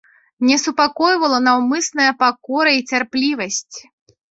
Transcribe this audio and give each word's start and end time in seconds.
Не 0.47 0.55
супакойвала 0.63 1.39
наўмысная 1.49 2.09
пакора 2.25 2.75
і 2.81 2.85
цярплівасць. 2.95 3.77